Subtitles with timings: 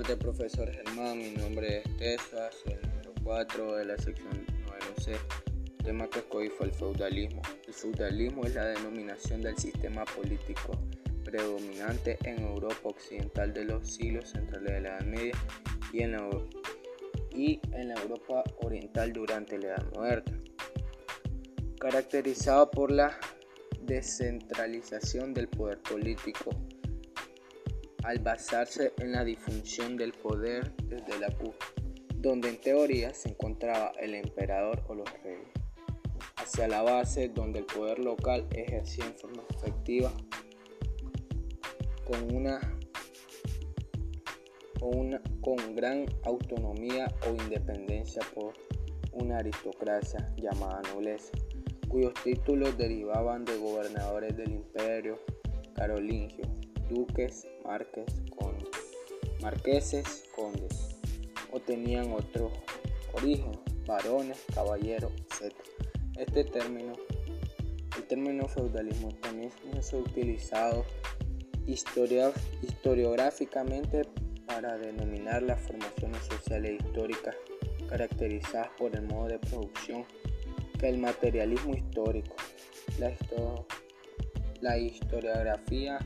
[0.00, 1.18] tardes, profesor Germán.
[1.18, 5.16] Mi nombre es Tessa, soy el número 4 de la sección 9C.
[5.78, 7.40] El tema que escogí fue el feudalismo.
[7.64, 10.76] El feudalismo es la denominación del sistema político
[11.22, 15.34] predominante en Europa occidental de los siglos centrales de la Edad Media
[15.92, 16.28] y en la,
[17.30, 20.40] y en la Europa oriental durante la Edad Moderna,
[21.78, 23.16] caracterizado por la
[23.82, 26.50] descentralización del poder político
[28.04, 31.72] al basarse en la difusión del poder desde la cúpula,
[32.16, 35.48] donde en teoría se encontraba el emperador o los reyes,
[36.36, 40.12] hacia la base donde el poder local ejercía en forma efectiva
[42.04, 42.60] con una
[44.82, 48.52] una, con gran autonomía o independencia por
[49.12, 51.32] una aristocracia llamada nobleza,
[51.88, 55.18] cuyos títulos derivaban de gobernadores del imperio
[55.74, 56.44] carolingio
[56.88, 57.46] duques,
[58.36, 58.68] condes,
[59.42, 60.96] marqueses, condes,
[61.50, 62.50] o tenían otro
[63.12, 63.52] origen,
[63.86, 65.54] varones, caballeros, etc.
[66.16, 66.94] Este término,
[67.96, 70.86] el término feudalismo también es utilizado
[71.66, 74.02] historiográficamente
[74.46, 77.34] para denominar las formaciones sociales e históricas
[77.88, 80.04] caracterizadas por el modo de producción
[80.78, 82.36] que el materialismo histórico,
[82.98, 83.08] la,
[84.64, 85.98] la historiografía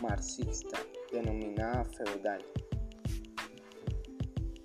[0.00, 0.78] marxista
[1.10, 2.40] denominada feudal.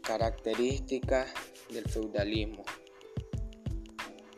[0.03, 1.33] Características
[1.73, 2.63] del feudalismo.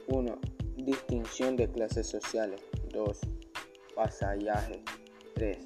[0.08, 0.40] 1.
[0.78, 2.62] Distinción de clases sociales.
[2.94, 3.20] 2.
[3.98, 4.82] Vasallaje.
[5.36, 5.58] 3.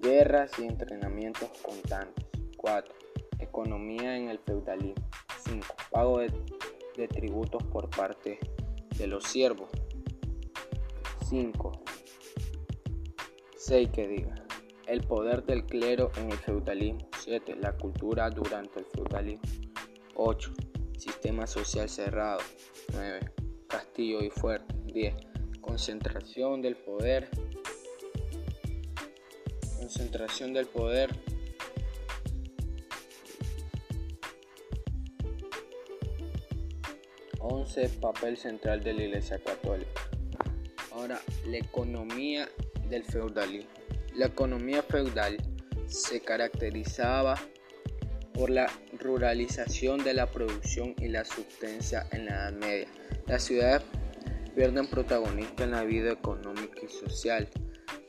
[0.00, 2.24] Guerras y entrenamientos constantes.
[2.56, 2.94] 4.
[3.38, 5.06] Economía en el feudalismo.
[5.46, 5.66] 5.
[5.90, 6.32] Pago de,
[6.96, 8.38] de tributos por parte
[8.96, 9.68] de los siervos.
[11.28, 11.72] 5.
[13.66, 14.32] 6 que diga.
[14.86, 17.08] El poder del clero en el feudalismo.
[17.18, 17.56] 7.
[17.56, 19.42] La cultura durante el feudalismo.
[20.14, 20.52] 8.
[20.96, 22.38] Sistema social cerrado.
[22.92, 23.32] 9.
[23.66, 24.72] Castillo y fuerte.
[24.84, 25.14] 10.
[25.60, 27.28] Concentración del poder.
[29.80, 31.10] Concentración del poder.
[37.40, 40.08] Once, papel central de la Iglesia Católica.
[40.92, 42.48] Ahora, la economía
[42.88, 43.70] del feudalismo.
[44.14, 45.36] La economía feudal
[45.86, 47.36] se caracterizaba
[48.32, 48.66] por la
[48.98, 52.88] ruralización de la producción y la subsistencia en la Edad Media.
[53.26, 53.82] Las ciudades
[54.54, 57.48] pierden protagonismo en la vida económica y social.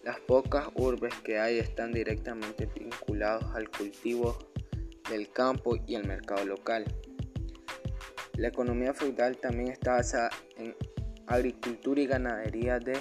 [0.03, 4.37] Las pocas urbes que hay están directamente vinculados al cultivo
[5.09, 6.85] del campo y el mercado local.
[8.35, 10.75] La economía feudal también está basada en
[11.25, 12.97] agricultura y ganadería de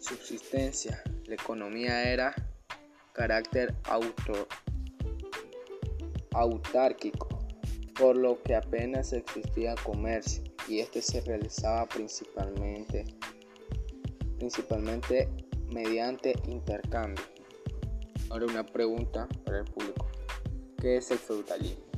[0.00, 1.02] subsistencia.
[1.26, 2.34] La economía era
[3.12, 4.46] carácter auto,
[6.32, 7.28] autárquico,
[7.98, 13.04] por lo que apenas existía comercio y este se realizaba principalmente,
[14.38, 15.28] principalmente
[15.72, 17.24] mediante intercambio.
[18.30, 20.06] Ahora una pregunta para el público.
[20.80, 21.88] ¿Qué es el feudalismo?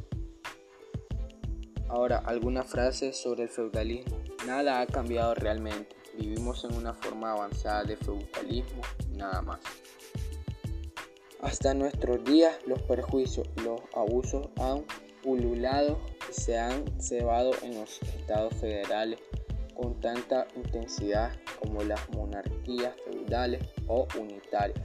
[1.89, 4.22] Ahora, alguna frase sobre el feudalismo.
[4.47, 6.00] Nada ha cambiado realmente.
[6.20, 8.82] Vivimos en una forma avanzada de feudalismo
[9.16, 9.60] nada más.
[11.41, 14.84] Hasta nuestros días los perjuicios y los abusos han
[15.22, 15.98] pululado
[16.28, 19.19] y se han cebado en los estados federales
[19.75, 24.84] con tanta intensidad como las monarquías feudales o unitarias.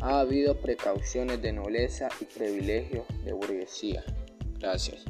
[0.00, 4.04] Ha habido precauciones de nobleza y privilegios de burguesía.
[4.58, 5.04] Gracias.